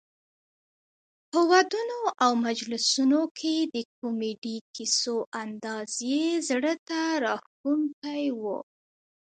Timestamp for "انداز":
5.43-5.91